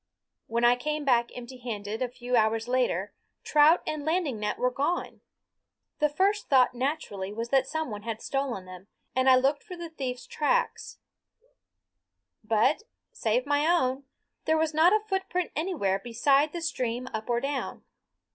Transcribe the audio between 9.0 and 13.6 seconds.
and I looked for the thief's tracks; but, save